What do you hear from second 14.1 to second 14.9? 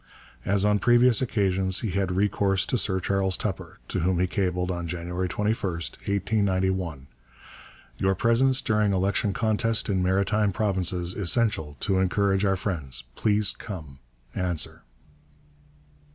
Answer.'